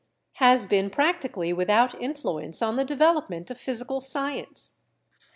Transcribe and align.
has 0.37 0.65
been 0.65 0.89
practically 0.89 1.53
without 1.53 1.93
influence 2.01 2.59
on 2.63 2.75
the 2.75 2.83
development 2.83 3.51
of 3.51 3.59
physical 3.59 4.01
science. 4.01 4.81